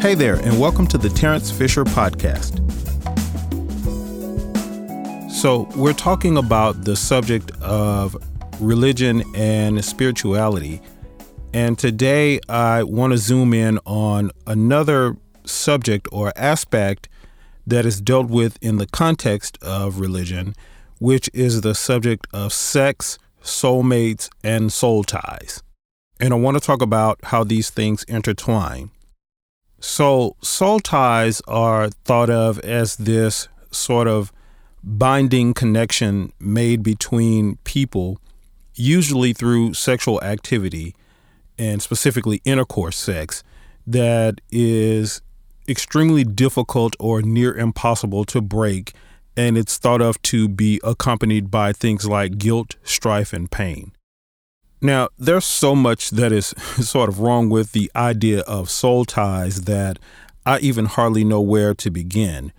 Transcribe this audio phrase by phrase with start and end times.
[0.00, 2.58] Hey there, and welcome to the Terrence Fisher Podcast.
[5.30, 8.16] So, we're talking about the subject of
[8.58, 10.82] religion and spirituality.
[11.54, 17.08] And today I want to zoom in on another subject or aspect
[17.64, 20.56] that is dealt with in the context of religion,
[20.98, 25.62] which is the subject of sex, soulmates, and soul ties.
[26.20, 28.90] And I want to talk about how these things intertwine.
[29.80, 34.30] So, soul ties are thought of as this sort of
[34.84, 38.20] binding connection made between people,
[38.74, 40.94] usually through sexual activity
[41.58, 43.42] and specifically intercourse sex,
[43.86, 45.22] that is
[45.66, 48.92] extremely difficult or near impossible to break.
[49.36, 53.92] And it's thought of to be accompanied by things like guilt, strife, and pain.
[54.82, 56.46] Now, there's so much that is
[56.80, 59.98] sort of wrong with the idea of soul ties that
[60.46, 62.52] I even hardly know where to begin.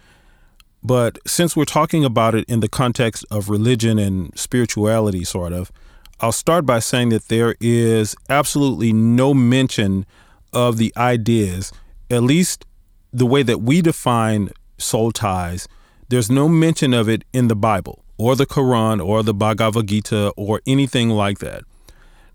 [0.83, 5.71] But since we're talking about it in the context of religion and spirituality, sort of,
[6.19, 10.05] I'll start by saying that there is absolutely no mention
[10.53, 11.71] of the ideas,
[12.09, 12.65] at least
[13.11, 15.67] the way that we define soul ties,
[16.09, 20.29] there's no mention of it in the Bible or the Quran or the Bhagavad Gita
[20.37, 21.63] or anything like that.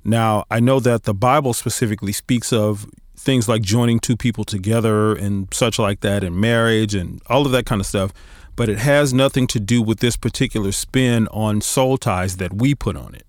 [0.07, 5.17] Now, I know that the Bible specifically speaks of things like joining two people together
[5.17, 8.13] and such like that, and marriage and all of that kind of stuff,
[8.55, 12.73] but it has nothing to do with this particular spin on soul ties that we
[12.73, 13.27] put on it.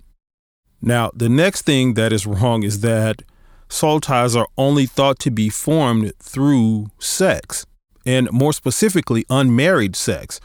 [0.80, 3.24] Now, the next thing that is wrong is that
[3.70, 7.66] soul ties are only thought to be formed through sex,
[8.06, 10.40] and more specifically, unmarried sex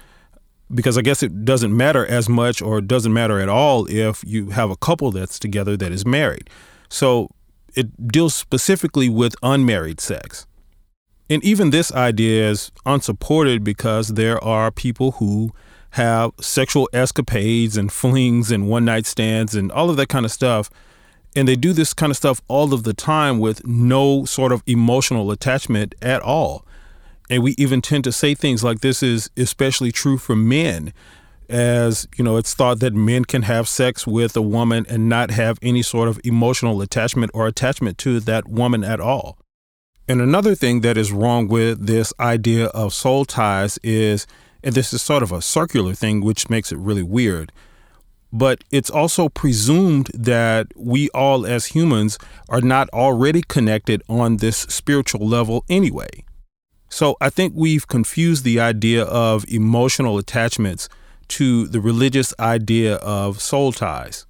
[0.75, 4.51] because I guess it doesn't matter as much or doesn't matter at all if you
[4.51, 6.49] have a couple that's together that is married.
[6.89, 7.31] So
[7.75, 10.47] it deals specifically with unmarried sex.
[11.31, 15.53] And even this idea is unsupported because there are people who
[15.91, 20.33] have sexual escapades and flings and one night stands and all of that kind of
[20.33, 20.71] stuff.
[21.35, 24.63] And they do this kind of stuff all of the time with no sort of
[24.67, 26.67] emotional attachment at all.
[27.33, 30.93] And we even tend to say things like this is especially true for men,
[31.49, 35.31] as you know, it's thought that men can have sex with a woman and not
[35.31, 39.39] have any sort of emotional attachment or attachment to that woman at all.
[40.07, 44.27] And another thing that is wrong with this idea of soul ties is,
[44.63, 47.51] and this is sort of a circular thing, which makes it really weird,
[48.31, 52.19] but it's also presumed that we all as humans
[52.51, 56.27] are not already connected on this spiritual level anyway.
[56.93, 60.91] So I think we've confused the idea of emotional attachments
[61.29, 64.27] to the religious idea of soul ties.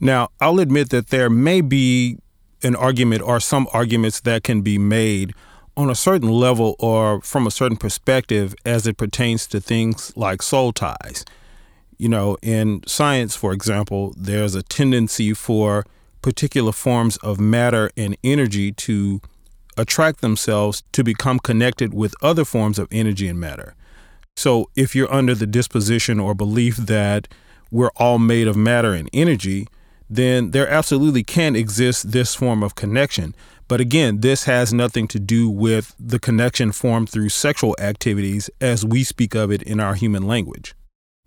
[0.00, 2.18] Now, I'll admit that there may be
[2.64, 5.34] an argument or some arguments that can be made
[5.76, 10.42] on a certain level or from a certain perspective as it pertains to things like
[10.42, 11.24] soul ties.
[11.96, 15.86] You know, in science, for example, there's a tendency for
[16.22, 19.20] particular forms of matter and energy to
[19.80, 23.74] attract themselves to become connected with other forms of energy and matter.
[24.36, 27.28] So, if you're under the disposition or belief that
[27.70, 29.66] we're all made of matter and energy,
[30.08, 33.34] then there absolutely can exist this form of connection.
[33.68, 38.84] But again, this has nothing to do with the connection formed through sexual activities as
[38.84, 40.74] we speak of it in our human language.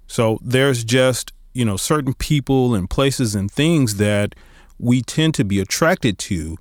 [0.07, 4.35] So there's just, you know, certain people and places and things that
[4.77, 6.57] we tend to be attracted to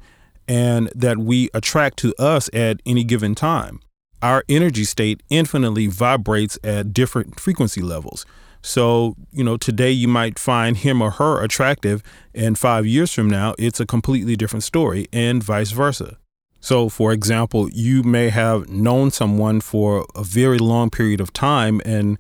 [0.49, 3.81] and that we attract to us at any given time.
[4.21, 8.25] Our energy state infinitely vibrates at different frequency levels.
[8.63, 13.29] So, you know, today you might find him or her attractive, and five years from
[13.29, 16.19] now, it's a completely different story, and vice versa.
[16.61, 21.81] So, for example, you may have known someone for a very long period of time
[21.85, 22.19] and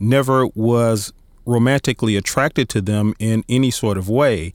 [0.00, 1.12] never was
[1.46, 4.52] romantically attracted to them in any sort of way.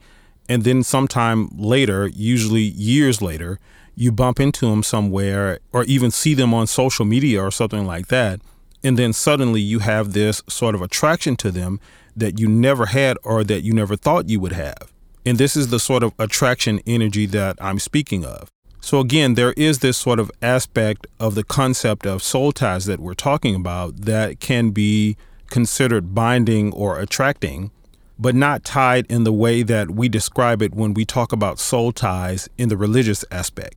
[0.49, 3.59] And then sometime later, usually years later,
[3.95, 8.07] you bump into them somewhere or even see them on social media or something like
[8.07, 8.41] that.
[8.83, 11.79] And then suddenly you have this sort of attraction to them
[12.15, 14.91] that you never had or that you never thought you would have.
[15.25, 18.49] And this is the sort of attraction energy that I'm speaking of.
[18.81, 23.01] So, again, there is this sort of aspect of the concept of soul ties that
[23.01, 25.17] we're talking about that can be
[25.49, 27.71] considered binding or attracting
[28.19, 31.93] but not tied in the way that we describe it when we talk about soul
[31.93, 33.75] ties in the religious aspect.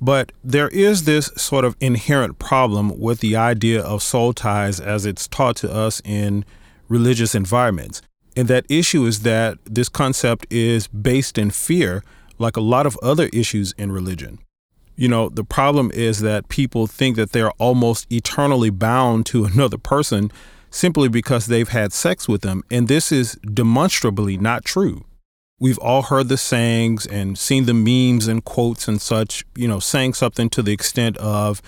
[0.00, 5.06] But there is this sort of inherent problem with the idea of soul ties as
[5.06, 6.44] it's taught to us in
[6.88, 8.02] religious environments.
[8.36, 12.02] And that issue is that this concept is based in fear,
[12.38, 14.38] like a lot of other issues in religion.
[14.94, 19.78] You know, the problem is that people think that they're almost eternally bound to another
[19.78, 20.30] person
[20.78, 22.62] simply because they've had sex with them.
[22.70, 25.04] And this is demonstrably not true.
[25.58, 29.80] We've all heard the sayings and seen the memes and quotes and such, you know,
[29.80, 31.60] saying something to the extent of,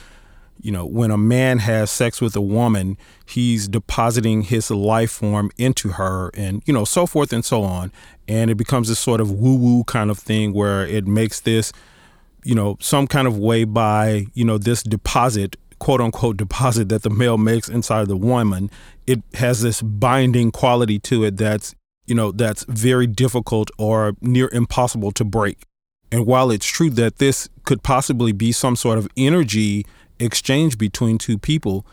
[0.61, 2.97] you know, when a man has sex with a woman,
[3.27, 7.91] he's depositing his life form into her and, you know, so forth and so on.
[8.29, 11.73] And it becomes this sort of woo woo kind of thing where it makes this,
[12.45, 17.03] you know, some kind of way by, you know, this deposit, quote unquote deposit that
[17.03, 18.71] the male makes inside of the woman.
[19.07, 21.75] It has this binding quality to it that's,
[22.07, 25.65] you know, that's very difficult or near impossible to break.
[26.13, 29.87] And while it's true that this could possibly be some sort of energy
[30.19, 31.87] exchange between two people,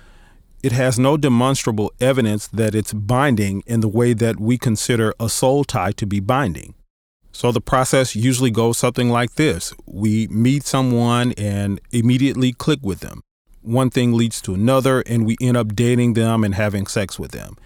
[0.64, 5.30] it has no demonstrable evidence that it's binding in the way that we consider a
[5.30, 6.74] soul tie to be binding.
[7.32, 13.02] So the process usually goes something like this we meet someone and immediately click with
[13.02, 13.22] them.
[13.68, 17.32] One thing leads to another, and we end up dating them and having sex with
[17.32, 17.58] them.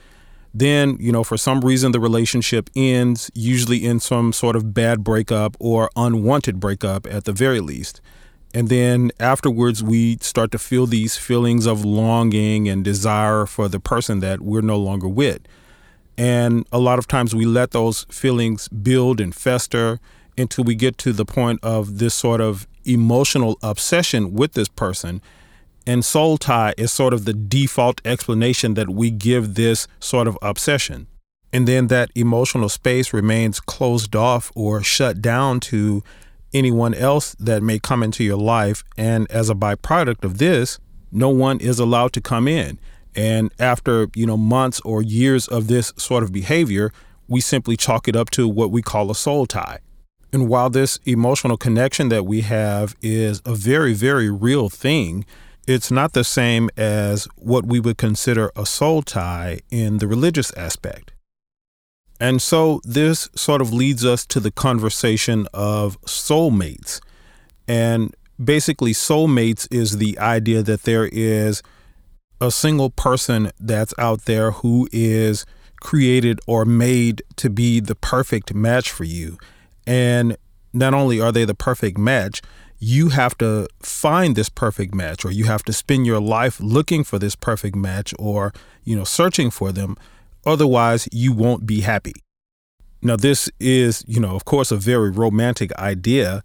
[0.54, 5.04] Then, you know, for some reason, the relationship ends, usually in some sort of bad
[5.04, 8.02] breakup or unwanted breakup at the very least.
[8.54, 13.80] And then afterwards, we start to feel these feelings of longing and desire for the
[13.80, 15.42] person that we're no longer with.
[16.18, 20.00] And a lot of times we let those feelings build and fester
[20.38, 25.22] until we get to the point of this sort of emotional obsession with this person.
[25.88, 30.38] And soul tie is sort of the default explanation that we give this sort of
[30.42, 31.08] obsession.
[31.54, 36.04] And then that emotional space remains closed off or shut down to
[36.54, 38.84] anyone else that may come into your life.
[38.98, 40.80] And as a byproduct of this,
[41.12, 42.80] no one is allowed to come in.
[43.16, 46.94] And after, you know, months or years of this sort of behavior,
[47.28, 49.80] we simply chalk it up to what we call a soul tie.
[50.34, 55.26] And while this emotional connection that we have is a very, very real thing,
[55.68, 60.52] it's not the same as what we would consider a soul tie in the religious
[60.58, 61.14] aspect.
[62.20, 67.00] And so this sort of leads us to the conversation of soulmates.
[67.68, 71.64] And basically, soulmates is the idea that there is
[72.40, 75.46] a single person that's out there who is
[75.80, 79.38] created or made to be the perfect match for you.
[79.88, 80.38] And
[80.74, 82.42] not only are they the perfect match,
[82.82, 87.06] you have to find this perfect match or you have to spend your life looking
[87.06, 88.52] for this perfect match or,
[88.84, 89.96] you know, searching for them
[90.46, 92.14] Otherwise, you won't be happy.
[93.02, 96.44] Now, this is, you know, of course, a very romantic idea.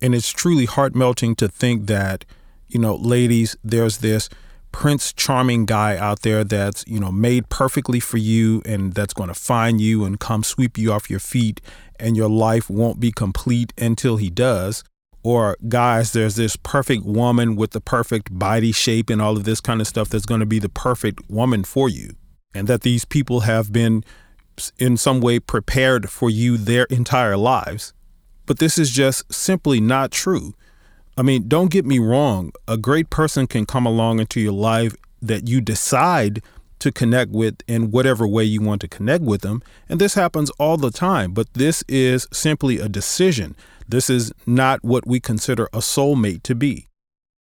[0.00, 2.24] And it's truly heart melting to think that,
[2.68, 4.28] you know, ladies, there's this
[4.72, 9.28] Prince Charming guy out there that's, you know, made perfectly for you and that's going
[9.28, 11.62] to find you and come sweep you off your feet
[11.98, 14.84] and your life won't be complete until he does.
[15.26, 19.60] Or, guys, there's this perfect woman with the perfect body shape and all of this
[19.60, 22.14] kind of stuff that's going to be the perfect woman for you
[22.54, 24.04] and that these people have been
[24.78, 27.92] in some way prepared for you their entire lives.
[28.46, 30.54] But this is just simply not true.
[31.18, 34.94] I mean, don't get me wrong, a great person can come along into your life
[35.20, 36.40] that you decide
[36.78, 39.62] to connect with in whatever way you want to connect with them.
[39.88, 43.56] And this happens all the time, but this is simply a decision.
[43.88, 46.86] This is not what we consider a soulmate to be.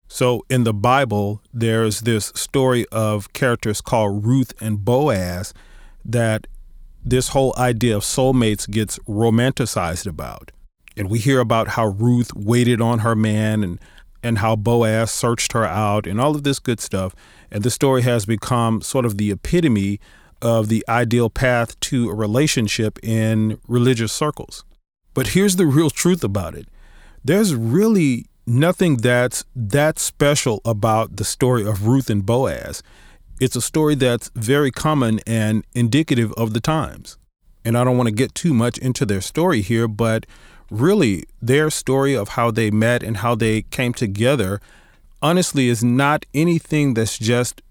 [0.08, 5.52] So in the Bible, there's this story of characters called Ruth and Boaz
[6.04, 6.46] that
[7.04, 10.52] this whole idea of soulmates gets romanticized about.
[10.96, 13.78] And we hear about how Ruth waited on her man and
[14.22, 17.14] and how Boaz searched her out and all of this good stuff.
[17.50, 20.00] And the story has become sort of the epitome
[20.42, 24.64] of the ideal path to a relationship in religious circles.
[25.14, 26.68] But here's the real truth about it.
[27.24, 32.82] There's really nothing that's that special about the story of Ruth and Boaz.
[33.40, 37.18] It's a story that's very common and indicative of the times.
[37.66, 40.24] And I don't want to get too much into their story here, but
[40.70, 44.60] really, their story of how they met and how they came together
[45.20, 47.62] honestly is not anything that's just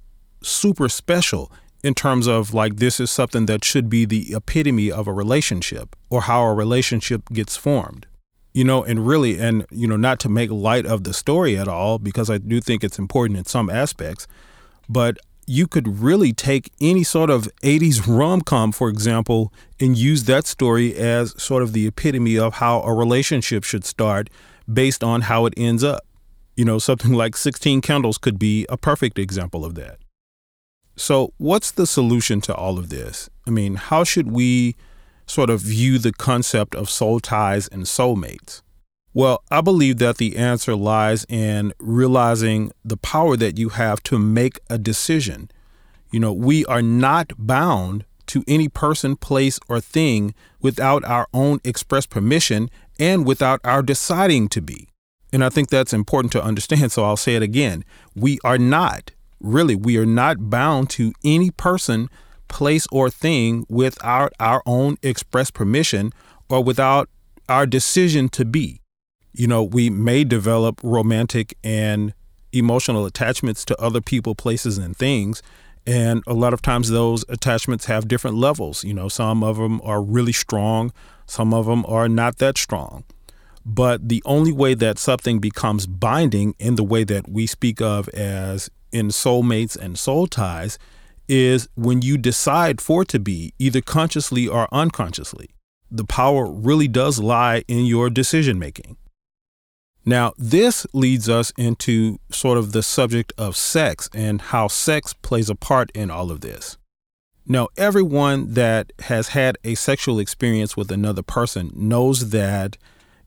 [0.44, 1.50] super special
[1.82, 5.96] in terms of like this is something that should be the epitome of a relationship
[6.10, 8.06] or how a relationship gets formed.
[8.54, 11.70] You know, and really, and, you know, not to make light of the story at
[11.70, 14.28] all, because I do think it's important in some aspects,
[14.90, 20.24] but you could really take any sort of 80s rom com, for example, and use
[20.24, 24.30] that story as sort of the epitome of how a relationship should start
[24.72, 26.06] based on how it ends up.
[26.56, 29.98] You know, something like 16 Candles could be a perfect example of that.
[30.96, 33.30] So, what's the solution to all of this?
[33.46, 34.76] I mean, how should we
[35.28, 38.62] sort of view the concept of soul ties and soulmates?
[39.16, 44.20] Well, I believe that the answer lies in realizing the power that you have to
[44.20, 45.50] make a decision.
[46.12, 51.62] You know, we are not bound to any person, place, or thing without our own
[51.64, 52.70] express permission
[53.00, 54.90] and without our deciding to be.
[55.32, 56.92] And I think that's important to understand.
[56.92, 57.86] So I'll say it again.
[58.18, 62.10] We are not, really, we are not bound to any person,
[62.50, 66.12] place, or thing without our own express permission
[66.50, 67.08] or without
[67.48, 68.82] our decision to be.
[69.38, 72.14] You know, we may develop romantic and
[72.54, 75.42] emotional attachments to other people, places, and things.
[75.86, 78.84] And a lot of times those attachments have different levels.
[78.86, 80.94] You know, some of them are really strong,
[81.26, 83.04] some of them are not that strong.
[83.66, 88.08] But the only way that something becomes binding in the way that we speak of
[88.10, 90.80] as in soulmates and soul ties
[91.28, 95.50] is when you decide for to be, either consciously or unconsciously.
[95.92, 98.98] The power really does lie in your decision making.
[100.06, 105.50] Now, this leads us into sort of the subject of sex and how sex plays
[105.50, 106.78] a part in all of this.
[107.48, 112.78] Now, everyone that has had a sexual experience with another person knows that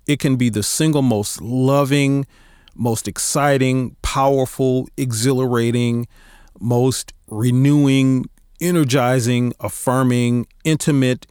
[0.06, 2.26] it can be the single most loving,
[2.74, 6.06] most exciting, powerful, exhilarating,
[6.60, 8.26] most renewing,
[8.60, 11.26] energizing, affirming, intimate,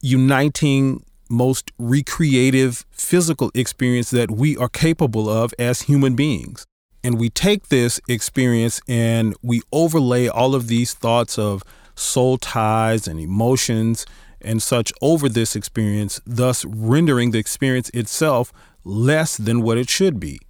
[0.00, 6.66] uniting, most recreative physical experience that we are capable of as human beings.
[7.02, 11.62] And we take this experience and we overlay all of these thoughts of
[11.94, 14.06] soul ties and emotions
[14.40, 18.52] and such over this experience, thus rendering the experience itself
[18.84, 20.40] less than what it should be.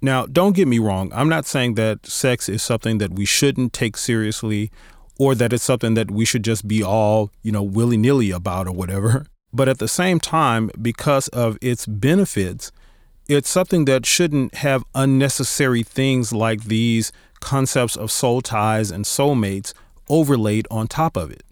[0.00, 3.72] Now, don't get me wrong, I'm not saying that sex is something that we shouldn't
[3.72, 4.70] take seriously
[5.18, 8.66] or that it's something that we should just be all, you know, willy nilly about
[8.66, 9.26] or whatever.
[9.52, 12.72] But at the same time, because of its benefits,
[13.28, 19.74] it's something that shouldn't have unnecessary things like these concepts of soul ties and soulmates
[20.08, 21.42] overlaid on top of it.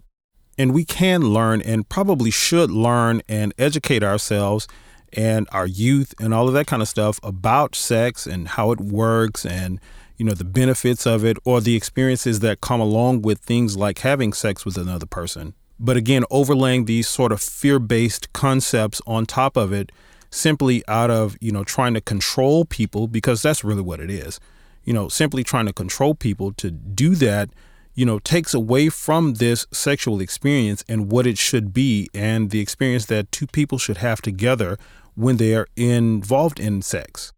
[0.58, 4.66] And we can learn and probably should learn and educate ourselves
[5.12, 8.80] and our youth and all of that kind of stuff about sex and how it
[8.80, 9.80] works and
[10.16, 14.00] you know the benefits of it or the experiences that come along with things like
[14.00, 15.54] having sex with another person.
[15.80, 19.90] But again, overlaying these sort of fear-based concepts on top of it
[20.30, 24.38] simply out of, you know, trying to control people because that's really what it is.
[24.84, 27.50] You know, simply trying to control people to do that
[27.94, 32.60] you know, takes away from this sexual experience and what it should be and the
[32.60, 34.78] experience that two people should have together
[35.14, 37.32] when they are involved in sex.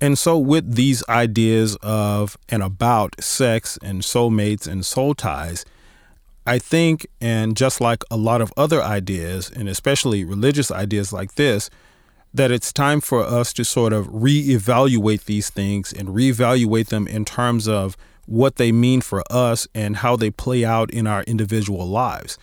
[0.00, 5.64] And so, with these ideas of and about sex and soulmates and soul ties,
[6.46, 11.36] I think, and just like a lot of other ideas, and especially religious ideas like
[11.36, 11.70] this,
[12.34, 17.24] that it's time for us to sort of reevaluate these things and reevaluate them in
[17.24, 17.96] terms of
[18.26, 22.36] what they mean for us and how they play out in our individual lives.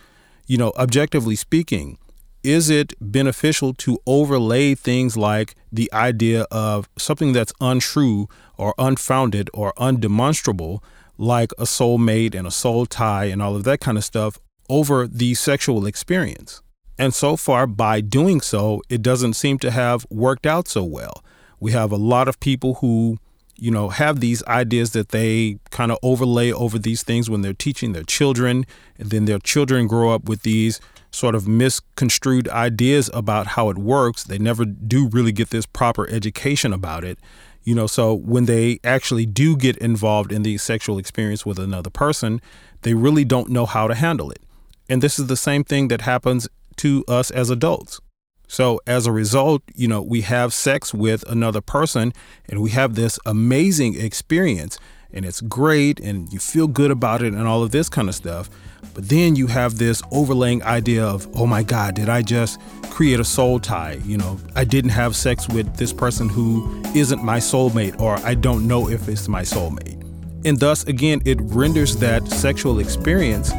[0.46, 1.98] You know, objectively speaking,
[2.42, 9.48] is it beneficial to overlay things like the idea of something that's untrue or unfounded
[9.54, 10.80] or undemonstrable,
[11.18, 14.38] like a soulmate and a soul tie and all of that kind of stuff,
[14.68, 16.62] over the sexual experience?
[16.98, 21.24] And so far, by doing so, it doesn't seem to have worked out so well.
[21.58, 23.18] We have a lot of people who
[23.62, 27.52] you know, have these ideas that they kind of overlay over these things when they're
[27.52, 28.64] teaching their children,
[28.98, 30.80] and then their children grow up with these
[31.12, 34.24] sort of misconstrued ideas about how it works.
[34.24, 37.20] They never do really get this proper education about it.
[37.64, 41.90] You know, so when they actually do get involved in the sexual experience with another
[41.90, 42.40] person,
[42.82, 44.42] they really don't know how to handle it.
[44.88, 48.00] And this is the same thing that happens to us as adults.
[48.48, 52.12] So as a result, you know, we have sex with another person
[52.48, 54.78] and we have this amazing experience
[55.12, 58.14] and it's great and you feel good about it and all of this kind of
[58.14, 58.48] stuff.
[58.94, 63.20] But then you have this overlaying idea of, oh my God, did I just create
[63.20, 64.00] a soul tie?
[64.04, 68.34] You know, I didn't have sex with this person who isn't my soulmate, or I
[68.34, 70.00] don't know if it's my soulmate.
[70.44, 73.52] And thus, again, it renders that sexual experience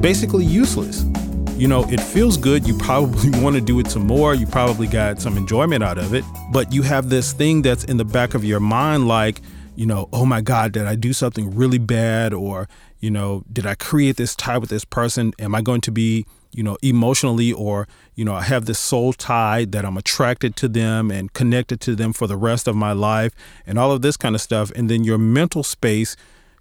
[0.00, 1.04] basically useless
[1.56, 2.66] you know, it feels good.
[2.66, 4.34] You probably want to do it some more.
[4.34, 6.24] You probably got some enjoyment out of it.
[6.52, 9.40] But you have this thing that's in the back of your mind, like,
[9.76, 12.32] you know, oh my God, did I do something really bad?
[12.32, 12.68] Or,
[13.00, 15.32] you know, did I create this tie with this person?
[15.38, 19.12] Am I going to be, you know, emotionally or, you know, I have this soul
[19.12, 22.92] tie that I'm attracted to them and connected to them for the rest of my
[22.92, 23.34] life
[23.66, 24.70] and all of this kind of stuff.
[24.76, 26.16] And then your mental space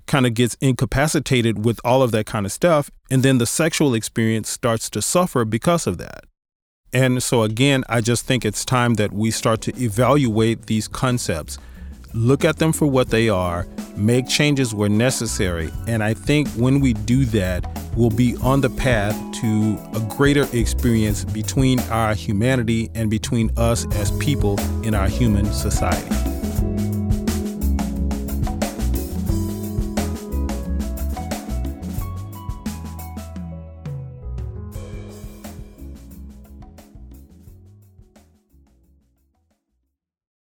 [0.05, 2.89] kind of gets incapacitated with all of that kind of stuff.
[3.10, 6.25] And then the sexual experience starts to suffer because of that.
[6.91, 11.58] And so, again, I just think it's time that we start to evaluate these concepts,
[12.13, 15.72] look at them for what they are, make changes where necessary.
[15.88, 17.65] And I think when we do that,
[17.96, 23.86] we'll be on the path to a greater experience between our humanity and between us
[23.96, 26.12] as people in our human society.